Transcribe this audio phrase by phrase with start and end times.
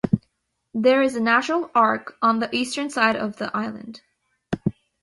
[0.73, 4.01] There is a natural arch on the eastern side of the island.